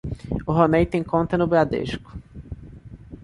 [0.47, 2.11] O Ronei tem conta no Bradesco.